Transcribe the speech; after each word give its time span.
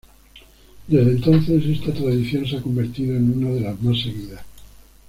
Desde 0.87 1.11
entonces, 1.11 1.63
esta 1.63 1.93
tradición 1.93 2.47
se 2.47 2.57
ha 2.57 2.61
convertido 2.63 3.15
en 3.15 3.37
una 3.37 3.51
de 3.53 3.59
las 3.61 3.79
más 3.83 4.01
seguidas. 4.01 4.41